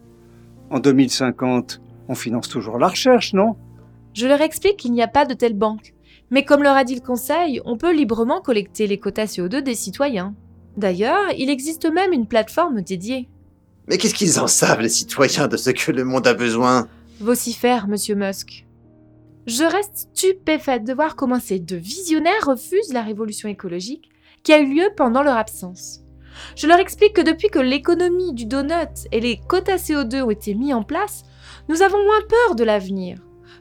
En 0.70 0.80
2050, 0.80 1.80
on 2.08 2.14
finance 2.14 2.48
toujours 2.48 2.78
la 2.78 2.88
recherche, 2.88 3.34
non? 3.34 3.56
Je 4.14 4.26
leur 4.26 4.40
explique 4.40 4.78
qu'il 4.78 4.92
n'y 4.92 5.02
a 5.02 5.08
pas 5.08 5.26
de 5.26 5.34
telle 5.34 5.54
banque. 5.54 5.94
Mais 6.30 6.44
comme 6.44 6.62
leur 6.62 6.76
a 6.76 6.84
dit 6.84 6.94
le 6.94 7.00
Conseil, 7.00 7.60
on 7.64 7.76
peut 7.76 7.92
librement 7.92 8.40
collecter 8.40 8.86
les 8.86 8.98
quotas 8.98 9.24
CO2 9.24 9.62
des 9.62 9.74
citoyens. 9.74 10.34
D'ailleurs, 10.76 11.32
il 11.36 11.50
existe 11.50 11.90
même 11.90 12.12
une 12.12 12.26
plateforme 12.26 12.82
dédiée. 12.82 13.28
Mais 13.88 13.96
qu'est-ce 13.96 14.14
qu'ils 14.14 14.38
en 14.38 14.46
savent, 14.46 14.80
les 14.80 14.90
citoyens, 14.90 15.48
de 15.48 15.56
ce 15.56 15.70
que 15.70 15.92
le 15.92 16.04
monde 16.04 16.26
a 16.26 16.34
besoin? 16.34 16.86
Vocifère 17.20 17.88
Monsieur 17.88 18.14
Musk. 18.14 18.66
Je 19.46 19.64
reste 19.64 20.08
stupéfaite 20.14 20.84
de 20.84 20.92
voir 20.92 21.16
comment 21.16 21.40
ces 21.40 21.58
deux 21.58 21.76
visionnaires 21.76 22.46
refusent 22.46 22.92
la 22.92 23.02
révolution 23.02 23.48
écologique 23.48 24.10
qui 24.42 24.52
a 24.52 24.58
eu 24.58 24.74
lieu 24.74 24.88
pendant 24.94 25.22
leur 25.22 25.38
absence. 25.38 26.00
Je 26.54 26.66
leur 26.66 26.78
explique 26.78 27.14
que 27.14 27.22
depuis 27.22 27.48
que 27.48 27.58
l'économie 27.58 28.34
du 28.34 28.44
donut 28.44 29.08
et 29.10 29.20
les 29.20 29.40
quotas 29.48 29.76
CO2 29.76 30.22
ont 30.22 30.30
été 30.30 30.54
mis 30.54 30.74
en 30.74 30.82
place, 30.82 31.24
nous 31.68 31.80
avons 31.80 32.02
moins 32.02 32.20
peur 32.28 32.54
de 32.54 32.64
l'avenir. 32.64 33.18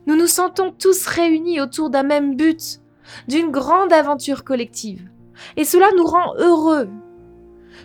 Nous 0.07 0.15
nous 0.15 0.27
sentons 0.27 0.71
tous 0.71 1.05
réunis 1.05 1.59
autour 1.59 1.89
d'un 1.89 2.03
même 2.03 2.35
but, 2.35 2.79
d'une 3.27 3.51
grande 3.51 3.91
aventure 3.91 4.43
collective. 4.45 5.09
Et 5.57 5.65
cela 5.65 5.89
nous 5.95 6.05
rend 6.05 6.33
heureux. 6.37 6.89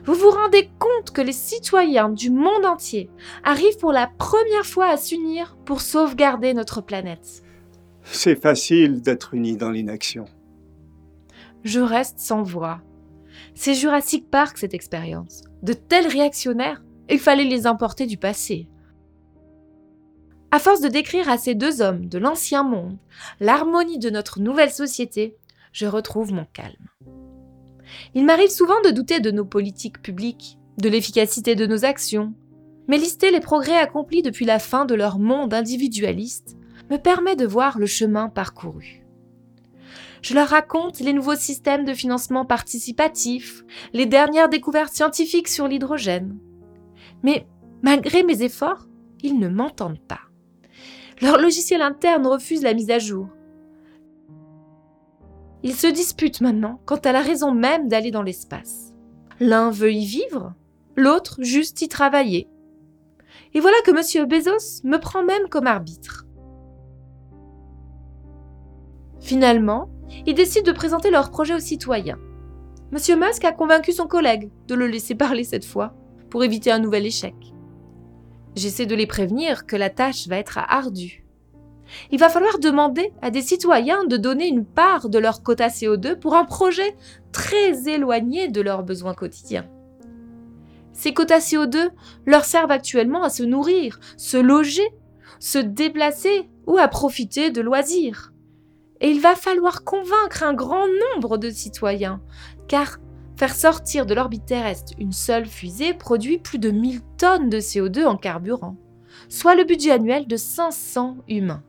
Vous 0.05 0.15
vous 0.15 0.31
rendez 0.31 0.71
compte 0.79 1.11
que 1.13 1.21
les 1.21 1.33
citoyens 1.33 2.09
du 2.09 2.31
monde 2.31 2.65
entier 2.65 3.11
arrivent 3.45 3.77
pour 3.77 3.93
la 3.93 4.07
première 4.07 4.65
fois 4.65 4.87
à 4.87 4.97
s'unir 4.97 5.57
pour 5.65 5.81
sauvegarder 5.81 6.55
notre 6.55 6.81
planète. 6.81 7.43
C'est 8.05 8.41
facile 8.41 9.03
d'être 9.03 9.35
unis 9.35 9.57
dans 9.57 9.71
l'inaction. 9.71 10.25
Je 11.65 11.81
reste 11.81 12.19
sans 12.19 12.43
voix. 12.43 12.81
C'est 13.55 13.75
Jurassic 13.75 14.31
Park 14.31 14.59
cette 14.59 14.75
expérience. 14.75 15.43
De 15.63 15.73
tels 15.73 16.09
réactionnaires, 16.09 16.83
il 17.11 17.19
fallait 17.19 17.45
les 17.45 17.67
importer 17.67 18.07
du 18.07 18.17
passé. 18.17 18.69
À 20.55 20.59
force 20.59 20.83
de 20.83 20.89
décrire 20.89 21.31
à 21.31 21.39
ces 21.39 21.55
deux 21.55 21.81
hommes 21.81 22.11
de 22.11 22.19
l'ancien 22.19 22.63
monde 22.63 22.99
l'harmonie 23.41 23.99
de 23.99 24.11
notre 24.11 24.39
nouvelle 24.39 24.71
société, 24.71 25.35
je 25.73 25.87
retrouve 25.87 26.31
mon 26.35 26.45
calme. 26.53 26.91
Il 28.15 28.27
m'arrive 28.27 28.51
souvent 28.51 28.79
de 28.85 28.91
douter 28.91 29.21
de 29.21 29.31
nos 29.31 29.47
politiques 29.47 30.03
publiques, 30.03 30.59
de 30.77 30.91
l'efficacité 30.91 31.55
de 31.55 31.65
nos 31.65 31.87
actions, 31.87 32.35
mais 32.87 32.99
lister 32.99 33.31
les 33.31 33.41
progrès 33.41 33.79
accomplis 33.79 34.21
depuis 34.21 34.45
la 34.45 34.59
fin 34.59 34.85
de 34.85 34.95
leur 34.95 35.19
monde 35.19 35.55
individualiste 35.55 36.59
me 36.91 36.99
permet 36.99 37.35
de 37.35 37.47
voir 37.47 37.79
le 37.79 37.87
chemin 37.87 38.29
parcouru. 38.29 39.07
Je 40.21 40.35
leur 40.35 40.49
raconte 40.49 41.01
les 41.01 41.15
nouveaux 41.15 41.35
systèmes 41.35 41.87
de 41.87 41.95
financement 41.95 42.45
participatif, 42.45 43.65
les 43.95 44.05
dernières 44.05 44.51
découvertes 44.51 44.93
scientifiques 44.93 45.49
sur 45.49 45.67
l'hydrogène. 45.67 46.37
Mais 47.23 47.47
malgré 47.81 48.23
mes 48.23 48.43
efforts, 48.43 48.87
ils 49.23 49.39
ne 49.39 49.49
m'entendent 49.49 50.07
pas. 50.07 50.21
Leur 51.23 51.39
logiciel 51.39 51.83
interne 51.83 52.27
refuse 52.27 52.63
la 52.63 52.75
mise 52.75 52.91
à 52.91 52.99
jour. 52.99 53.29
Ils 55.63 55.77
se 55.77 55.87
disputent 55.87 56.41
maintenant 56.41 56.81
quant 56.85 56.97
à 56.97 57.13
la 57.13 57.23
raison 57.23 57.53
même 57.53 57.87
d'aller 57.87 58.11
dans 58.11 58.23
l'espace. 58.23 58.93
L'un 59.39 59.71
veut 59.71 59.93
y 59.93 60.05
vivre, 60.05 60.55
l'autre 60.97 61.37
juste 61.39 61.81
y 61.81 61.87
travailler. 61.89 62.49
Et 63.55 63.61
voilà 63.61 63.77
que 63.85 63.93
M. 63.93 64.27
Bezos 64.27 64.83
me 64.83 64.99
prend 64.99 65.23
même 65.23 65.49
comme 65.49 65.69
arbitre. 65.69 66.27
Finalement, 69.21 69.91
ils 70.27 70.35
décident 70.35 70.71
de 70.71 70.77
présenter 70.77 71.11
leur 71.11 71.31
projet 71.31 71.55
aux 71.55 71.61
citoyens. 71.61 72.19
M. 72.93 73.21
Musk 73.21 73.45
a 73.45 73.53
convaincu 73.53 73.93
son 73.93 74.09
collègue 74.09 74.51
de 74.67 74.75
le 74.75 74.89
laisser 74.89 75.15
parler 75.15 75.45
cette 75.45 75.65
fois, 75.65 75.95
pour 76.31 76.43
éviter 76.43 76.73
un 76.73 76.81
nouvel 76.81 77.07
échec. 77.07 77.52
J'essaie 78.55 78.87
de 78.87 78.95
les 78.95 79.07
prévenir 79.07 79.67
que 79.67 79.77
la 79.77 79.91
tâche 79.91 80.29
va 80.29 80.37
être 80.37 80.59
ardue. 80.59 81.25
Il 82.11 82.19
va 82.19 82.29
falloir 82.29 82.59
demander 82.59 83.13
à 83.23 83.31
des 83.31 83.43
citoyens 83.43 84.05
de 84.05 84.17
donner 84.17 84.47
une 84.47 84.65
part 84.65 85.09
de 85.09 85.19
leur 85.19 85.43
quota 85.43 85.69
CO2 85.69 86.19
pour 86.19 86.35
un 86.35 86.45
projet 86.45 86.97
très 87.33 87.89
éloigné 87.89 88.49
de 88.49 88.61
leurs 88.61 88.83
besoins 88.83 89.15
quotidiens. 89.15 89.69
Ces 90.93 91.15
quotas 91.15 91.39
CO2 91.39 91.91
leur 92.27 92.45
servent 92.45 92.71
actuellement 92.71 93.23
à 93.23 93.31
se 93.31 93.43
nourrir, 93.43 93.99
se 94.17 94.37
loger, 94.37 94.89
se 95.39 95.59
déplacer 95.59 96.49
ou 96.67 96.79
à 96.79 96.89
profiter 96.89 97.51
de 97.51 97.61
loisirs. 97.61 98.33
Et 99.01 99.11
il 99.11 99.21
va 99.21 99.35
falloir 99.35 99.83
convaincre 99.83 100.45
un 100.45 100.55
grand 100.55 100.87
nombre 100.87 101.39
de 101.39 101.51
citoyens, 101.51 102.21
car 102.69 102.99
faire 103.43 103.57
sortir 103.57 104.07
de 104.07 104.15
l'orbite 104.15 104.47
terrestre 104.47 104.93
une 105.01 105.11
seule 105.11 105.47
fusée 105.47 105.95
produit 105.95 106.39
plus 106.39 106.61
de 106.61 106.71
1000 106.71 107.01
tonnes 107.19 107.51
de 107.51 107.59
CO2 107.59 108.07
en 108.07 108.17
carburant, 108.17 108.77
soit 109.29 109.57
le 109.57 109.65
budget 109.65 109.91
annuel 109.91 110.29
de 110.29 110.37
500 110.37 111.17
humains. 111.27 111.65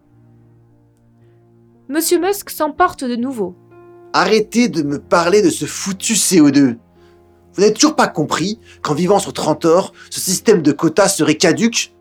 Monsieur 1.90 2.20
Musk 2.20 2.52
s'emporte 2.52 3.04
de 3.04 3.16
nouveau. 3.16 3.56
Arrêtez 4.14 4.70
de 4.70 4.84
me 4.84 5.00
parler 5.00 5.42
de 5.42 5.50
ce 5.50 5.66
foutu 5.66 6.14
CO2. 6.14 6.78
Vous 7.54 7.62
n'avez 7.62 7.74
toujours 7.74 7.96
pas 7.96 8.08
compris 8.08 8.60
qu'en 8.84 8.94
vivant 8.94 9.18
sur 9.18 9.34
Trantor, 9.34 9.94
ce 10.12 10.20
système 10.20 10.62
de 10.62 10.74
quotas 10.74 11.08
serait 11.08 11.38
caduque 11.38 11.96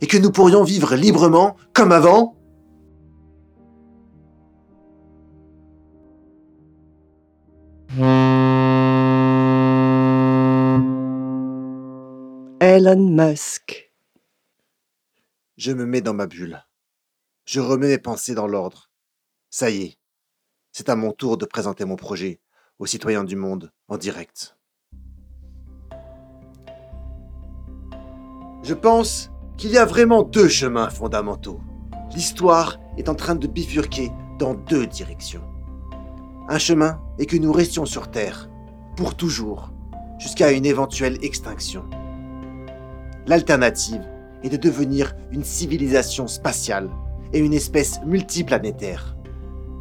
et 0.00 0.08
que 0.08 0.18
nous 0.18 0.32
pourrions 0.32 0.64
vivre 0.64 0.96
librement 0.96 1.54
comme 1.74 1.92
avant? 1.92 2.34
Elon 12.58 13.10
Musk. 13.10 13.92
Je 15.58 15.72
me 15.72 15.84
mets 15.84 16.00
dans 16.00 16.14
ma 16.14 16.26
bulle. 16.26 16.64
Je 17.44 17.60
remets 17.60 17.88
mes 17.88 17.98
pensées 17.98 18.34
dans 18.34 18.46
l'ordre. 18.46 18.90
Ça 19.50 19.68
y 19.68 19.82
est, 19.82 19.98
c'est 20.72 20.88
à 20.88 20.96
mon 20.96 21.12
tour 21.12 21.36
de 21.36 21.44
présenter 21.44 21.84
mon 21.84 21.96
projet 21.96 22.40
aux 22.78 22.86
citoyens 22.86 23.24
du 23.24 23.36
monde 23.36 23.72
en 23.88 23.98
direct. 23.98 24.56
Je 28.62 28.72
pense 28.72 29.30
qu'il 29.58 29.72
y 29.72 29.76
a 29.76 29.84
vraiment 29.84 30.22
deux 30.22 30.48
chemins 30.48 30.88
fondamentaux. 30.88 31.60
L'histoire 32.14 32.80
est 32.96 33.10
en 33.10 33.14
train 33.14 33.34
de 33.34 33.46
bifurquer 33.46 34.10
dans 34.38 34.54
deux 34.54 34.86
directions. 34.86 35.44
Un 36.48 36.58
chemin 36.58 37.02
est 37.18 37.26
que 37.26 37.36
nous 37.36 37.52
restions 37.52 37.84
sur 37.84 38.10
Terre, 38.10 38.48
pour 38.96 39.14
toujours, 39.14 39.72
jusqu'à 40.18 40.52
une 40.52 40.64
éventuelle 40.64 41.22
extinction. 41.22 41.84
L'alternative 43.26 44.02
est 44.44 44.48
de 44.48 44.56
devenir 44.56 45.14
une 45.32 45.42
civilisation 45.42 46.28
spatiale 46.28 46.88
et 47.32 47.40
une 47.40 47.54
espèce 47.54 48.00
multiplanétaire. 48.06 49.16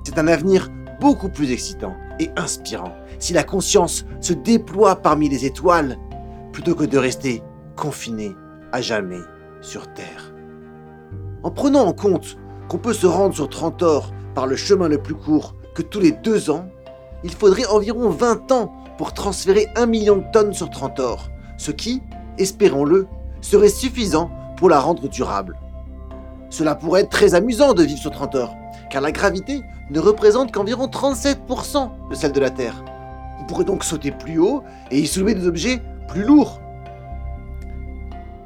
C'est 0.04 0.18
un 0.18 0.28
avenir 0.28 0.70
beaucoup 1.00 1.30
plus 1.30 1.52
excitant 1.52 1.96
et 2.20 2.30
inspirant 2.38 2.96
si 3.20 3.34
la 3.34 3.44
conscience 3.44 4.06
se 4.20 4.34
déploie 4.34 4.96
parmi 4.96 5.30
les 5.30 5.46
étoiles 5.46 5.98
plutôt 6.52 6.74
que 6.74 6.86
de 6.86 6.98
rester 6.98 7.44
confiné 7.76 8.36
à 8.72 8.82
jamais 8.82 9.20
sur 9.62 9.94
Terre. 9.94 10.34
En 11.44 11.52
prenant 11.52 11.86
en 11.86 11.94
compte 11.94 12.38
qu'on 12.68 12.78
peut 12.80 12.94
se 12.94 13.06
rendre 13.06 13.36
sur 13.36 13.50
Trantor 13.50 14.12
par 14.34 14.48
le 14.48 14.56
chemin 14.56 14.88
le 14.88 15.02
plus 15.02 15.14
court 15.14 15.56
que 15.76 15.84
tous 15.84 16.00
les 16.00 16.12
deux 16.12 16.50
ans, 16.50 16.68
il 17.24 17.32
faudrait 17.32 17.66
environ 17.68 18.10
20 18.10 18.52
ans 18.52 18.74
pour 18.98 19.14
transférer 19.14 19.68
un 19.76 19.86
million 19.86 20.18
de 20.18 20.26
tonnes 20.32 20.54
sur 20.54 20.70
Trantor, 20.70 21.30
ce 21.58 21.72
qui, 21.72 22.02
espérons-le, 22.38 23.08
serait 23.46 23.70
suffisant 23.70 24.32
pour 24.58 24.70
la 24.70 24.80
rendre 24.80 25.08
durable. 25.08 25.58
Cela 26.50 26.76
pourrait 26.76 27.02
être 27.02 27.10
très 27.10 27.36
amusant 27.36 27.74
de 27.74 27.84
vivre 27.84 28.00
sur 28.00 28.12
30 28.12 28.36
heures, 28.36 28.56
car 28.90 29.02
la 29.02 29.12
gravité 29.12 29.62
ne 29.92 30.00
représente 30.00 30.52
qu'environ 30.52 30.88
37% 30.88 32.10
de 32.10 32.16
celle 32.16 32.32
de 32.32 32.40
la 32.40 32.50
Terre. 32.50 32.84
Vous 33.38 33.46
pourrez 33.46 33.66
donc 33.66 33.84
sauter 33.84 34.12
plus 34.12 34.40
haut 34.40 34.64
et 34.90 35.00
y 35.00 35.06
soulever 35.06 35.36
des 35.36 35.48
objets 35.48 35.82
plus 36.08 36.24
lourds. 36.24 36.60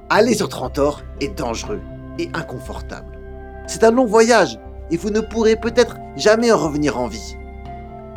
Aller 0.10 0.34
sur 0.34 0.50
Trantor 0.50 1.02
est 1.22 1.38
dangereux 1.38 1.82
et 2.18 2.30
inconfortable. 2.34 3.18
C'est 3.68 3.84
un 3.84 3.92
long 3.92 4.06
voyage 4.06 4.60
et 4.92 4.98
vous 4.98 5.12
ne 5.12 5.22
pourrez 5.22 5.56
peut-être 5.56 5.98
jamais 6.18 6.52
en 6.52 6.58
revenir 6.58 7.00
en 7.00 7.08
vie. 7.08 7.38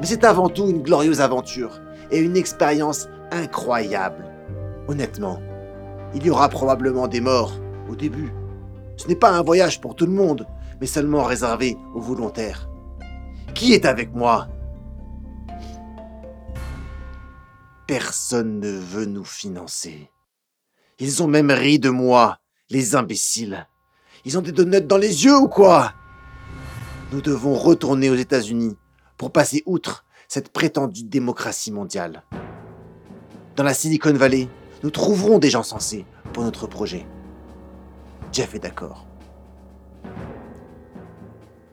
Mais 0.01 0.07
c'est 0.07 0.25
avant 0.25 0.49
tout 0.49 0.69
une 0.69 0.83
glorieuse 0.83 1.21
aventure 1.21 1.81
et 2.11 2.19
une 2.19 2.37
expérience 2.37 3.09
incroyable. 3.31 4.25
Honnêtement, 4.89 5.39
il 6.15 6.25
y 6.25 6.31
aura 6.31 6.49
probablement 6.49 7.09
des 7.09 7.21
morts 7.21 7.53
au 7.89 7.97
début. 7.97 8.33
Ce 8.97 9.09
n'est 9.09 9.17
pas 9.17 9.31
un 9.31 9.43
voyage 9.43 9.81
pour 9.81 9.97
tout 9.97 10.07
le 10.07 10.13
monde, 10.13 10.47
mais 10.81 10.87
seulement 10.87 11.25
réservé 11.25 11.77
aux 11.95 12.01
volontaires. 12.01 12.69
Qui 13.55 13.73
est 13.73 13.85
avec 13.85 14.15
moi? 14.15 14.49
Personne 17.87 18.61
ne 18.61 18.79
veut 18.79 19.07
nous 19.07 19.25
financer. 19.25 20.11
Ils 20.99 21.23
ont 21.23 21.27
même 21.27 21.51
ri 21.51 21.79
de 21.79 21.91
moi, 21.91 22.39
les 22.71 22.95
imbéciles. 22.95 23.67
Ils 24.25 24.39
ont 24.39 24.43
des 24.43 24.53
donuts 24.53 24.83
dans 24.83 24.99
les 24.99 25.25
yeux 25.25 25.37
ou 25.37 25.49
quoi? 25.49 25.93
Nous 27.11 27.21
devons 27.21 27.55
retourner 27.55 28.09
aux 28.09 28.15
États-Unis 28.15 28.77
pour 29.19 29.33
passer 29.33 29.63
outre 29.67 30.05
cette 30.29 30.51
prétendue 30.51 31.05
démocratie 31.05 31.73
mondiale. 31.73 32.23
Dans 33.57 33.65
la 33.65 33.75
Silicon 33.75 34.15
Valley, 34.15 34.49
nous 34.83 34.91
trouverons 34.91 35.39
des 35.39 35.51
gens 35.51 35.63
sensés 35.63 36.05
pour 36.33 36.43
notre 36.43 36.67
projet. 36.67 37.07
Jeff 38.33 38.55
est 38.55 38.59
d'accord. 38.59 39.07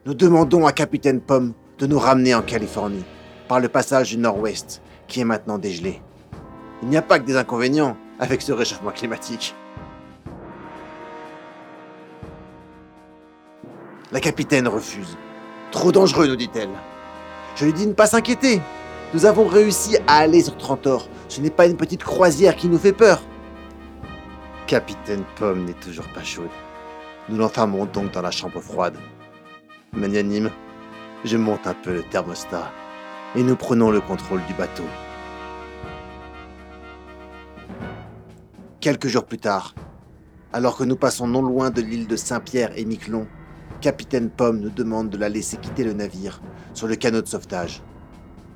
Nous 0.05 0.13
demandons 0.13 0.65
à 0.65 0.71
Capitaine 0.71 1.21
Pomme 1.21 1.53
de 1.79 1.87
nous 1.87 1.99
ramener 1.99 2.35
en 2.35 2.41
Californie, 2.41 3.05
par 3.47 3.59
le 3.59 3.69
passage 3.69 4.09
du 4.09 4.17
Nord-Ouest, 4.17 4.81
qui 5.07 5.21
est 5.21 5.25
maintenant 5.25 5.57
dégelé. 5.57 6.01
Il 6.83 6.89
n'y 6.89 6.97
a 6.97 7.01
pas 7.01 7.19
que 7.19 7.25
des 7.25 7.37
inconvénients 7.37 7.97
avec 8.19 8.41
ce 8.41 8.51
réchauffement 8.51 8.91
climatique. 8.91 9.55
La 14.11 14.19
capitaine 14.19 14.67
refuse. 14.67 15.17
Trop 15.71 15.91
dangereux, 15.91 16.27
nous 16.27 16.35
dit-elle. 16.35 16.69
Je 17.55 17.65
lui 17.65 17.73
dis 17.73 17.83
de 17.83 17.89
ne 17.89 17.93
pas 17.93 18.07
s'inquiéter. 18.07 18.61
Nous 19.11 19.25
avons 19.25 19.47
réussi 19.47 19.97
à 20.05 20.17
aller 20.17 20.43
sur 20.43 20.55
Trantor. 20.55 21.09
Ce 21.29 21.41
n'est 21.41 21.49
pas 21.49 21.65
une 21.65 21.77
petite 21.77 22.03
croisière 22.03 22.55
qui 22.55 22.67
nous 22.67 22.77
fait 22.77 22.93
peur. 22.93 23.23
Capitaine 24.67 25.23
Pomme 25.35 25.65
n'est 25.65 25.73
toujours 25.73 26.07
pas 26.09 26.23
chaude. 26.23 26.51
Nous 27.27 27.37
l'enfermons 27.37 27.85
donc 27.85 28.11
dans 28.11 28.21
la 28.21 28.29
chambre 28.29 28.61
froide. 28.61 28.95
Magnanime, 29.93 30.51
je 31.25 31.37
monte 31.37 31.65
un 31.65 31.73
peu 31.73 31.91
le 31.91 32.03
thermostat 32.03 32.71
et 33.35 33.41
nous 33.41 33.55
prenons 33.55 33.89
le 33.89 33.99
contrôle 33.99 34.45
du 34.45 34.53
bateau. 34.53 34.85
Quelques 38.79 39.07
jours 39.07 39.25
plus 39.25 39.39
tard, 39.39 39.73
alors 40.53 40.77
que 40.77 40.83
nous 40.83 40.95
passons 40.95 41.27
non 41.27 41.41
loin 41.41 41.71
de 41.71 41.81
l'île 41.81 42.05
de 42.05 42.15
Saint-Pierre 42.15 42.77
et 42.77 42.85
Miquelon, 42.85 43.25
Capitaine 43.81 44.29
Pomme 44.29 44.59
nous 44.59 44.69
demande 44.69 45.09
de 45.09 45.17
la 45.17 45.29
laisser 45.29 45.57
quitter 45.57 45.83
le 45.83 45.93
navire 45.93 46.41
sur 46.75 46.87
le 46.87 46.95
canot 46.95 47.23
de 47.23 47.27
sauvetage. 47.27 47.81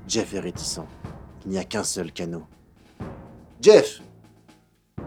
Jeff 0.07 0.33
est 0.33 0.39
réticent. 0.39 0.85
Il 1.45 1.51
n'y 1.51 1.57
a 1.57 1.63
qu'un 1.63 1.83
seul 1.83 2.11
canot. 2.11 2.43
Jeff, 3.61 4.01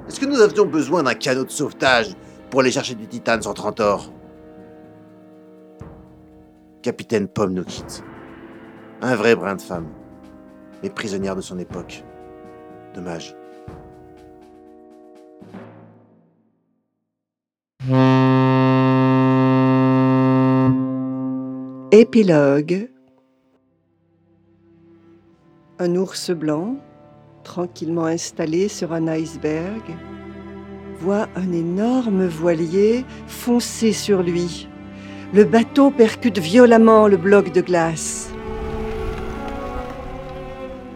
est-ce 0.08 0.20
que 0.20 0.26
nous 0.26 0.40
avions 0.40 0.66
besoin 0.66 1.02
d'un 1.02 1.14
canot 1.14 1.44
de 1.44 1.50
sauvetage 1.50 2.14
pour 2.50 2.60
aller 2.60 2.70
chercher 2.70 2.94
du 2.94 3.06
titane 3.06 3.42
sur 3.42 3.54
Trantor? 3.54 4.12
Capitaine 6.82 7.28
Pomme 7.28 7.52
nous 7.52 7.64
quitte. 7.64 8.02
Un 9.02 9.16
vrai 9.16 9.34
brin 9.34 9.56
de 9.56 9.62
femme, 9.62 9.88
mais 10.82 10.90
prisonnière 10.90 11.36
de 11.36 11.40
son 11.40 11.58
époque. 11.58 12.04
Dommage. 12.94 13.34
Épilogue 21.92 22.90
Un 25.78 25.94
ours 25.94 26.30
blanc, 26.30 26.76
tranquillement 27.44 28.06
installé 28.06 28.66
sur 28.68 28.94
un 28.94 29.08
iceberg, 29.08 29.82
voit 30.98 31.28
un 31.36 31.52
énorme 31.52 32.24
voilier 32.24 33.04
foncer 33.26 33.92
sur 33.92 34.22
lui. 34.22 34.68
Le 35.34 35.44
bateau 35.44 35.90
percute 35.90 36.38
violemment 36.38 37.08
le 37.08 37.18
bloc 37.18 37.52
de 37.52 37.60
glace. 37.60 38.32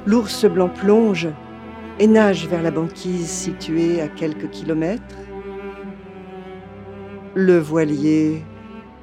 L'ours 0.06 0.46
blanc 0.46 0.70
plonge 0.70 1.28
et 1.98 2.06
nage 2.06 2.48
vers 2.48 2.62
la 2.62 2.70
banquise 2.70 3.28
située 3.28 4.00
à 4.00 4.08
quelques 4.08 4.48
kilomètres. 4.48 5.18
Le 7.34 7.58
voilier 7.58 8.42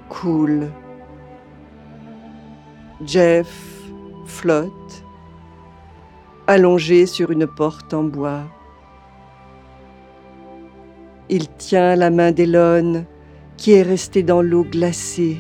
coule. 0.10 0.72
Jeff 3.06 3.84
flotte, 4.26 5.04
allongé 6.48 7.06
sur 7.06 7.32
une 7.32 7.46
porte 7.46 7.94
en 7.94 8.04
bois. 8.04 8.44
Il 11.30 11.48
tient 11.58 11.96
la 11.96 12.10
main 12.10 12.32
d'Elon, 12.32 13.06
qui 13.58 13.74
est 13.74 13.82
restée 13.82 14.24
dans 14.24 14.42
l'eau 14.42 14.64
glacée. 14.64 15.38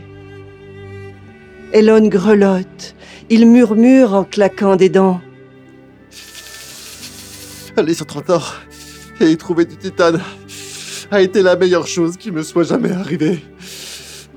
Elon 1.74 2.08
grelotte, 2.08 2.96
il 3.30 3.48
murmure 3.48 4.14
en 4.14 4.24
claquant 4.24 4.76
des 4.76 4.90
dents. 4.90 5.22
Aller 7.78 7.94
sur 7.94 8.06
Trantor 8.06 8.56
et 9.20 9.32
y 9.32 9.38
trouver 9.38 9.66
du 9.66 9.78
titane 9.78 10.22
a 11.12 11.22
été 11.22 11.42
la 11.42 11.56
meilleure 11.56 11.88
chose 11.88 12.18
qui 12.18 12.32
me 12.32 12.44
soit 12.44 12.64
jamais 12.64 12.92
arrivée. 12.92 13.44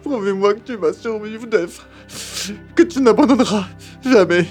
Promets-moi 0.03 0.55
que 0.55 0.61
tu 0.61 0.77
vas 0.77 0.93
survivre, 0.93 1.47
Jeff. 1.51 1.87
Que 2.75 2.83
tu 2.83 3.01
n'abandonneras 3.01 3.67
jamais. 4.05 4.47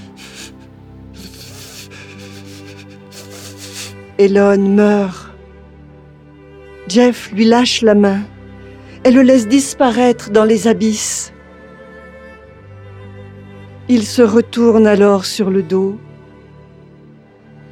Elon 4.19 4.57
meurt. 4.57 5.29
Jeff 6.89 7.31
lui 7.31 7.45
lâche 7.45 7.81
la 7.81 7.95
main 7.95 8.19
et 9.05 9.11
le 9.11 9.21
laisse 9.21 9.47
disparaître 9.47 10.29
dans 10.29 10.43
les 10.43 10.67
abysses. 10.67 11.31
Il 13.87 14.03
se 14.03 14.21
retourne 14.21 14.87
alors 14.87 15.23
sur 15.23 15.49
le 15.49 15.63
dos 15.63 15.97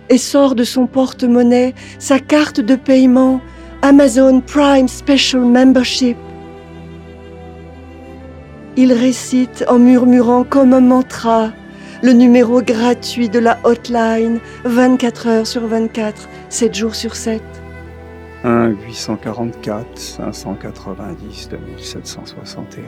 et 0.10 0.18
sort 0.18 0.56
de 0.56 0.64
son 0.64 0.88
porte-monnaie 0.88 1.76
sa 2.00 2.18
carte 2.18 2.62
de 2.62 2.76
paiement 2.76 3.42
Amazon 3.82 4.40
Prime 4.40 4.88
Special 4.88 5.42
Membership. 5.42 6.16
Il 8.78 8.94
récite 8.94 9.66
en 9.68 9.80
murmurant 9.80 10.46
comme 10.46 10.72
un 10.72 10.80
mantra 10.80 11.52
le 12.02 12.14
numéro 12.14 12.62
gratuit 12.62 13.30
de 13.30 13.40
la 13.40 13.60
hotline 13.64 14.40
24 14.66 15.28
heures 15.28 15.48
sur 15.48 15.68
24, 15.68 16.28
7 16.50 16.76
jours 16.76 16.96
sur 16.96 17.16
7. 17.16 17.42
1 18.44 18.70
844 18.70 19.86
590 20.32 21.50
2761. 21.50 22.84